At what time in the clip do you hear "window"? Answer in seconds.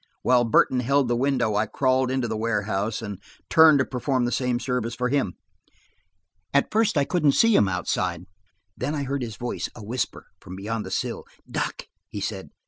1.15-1.53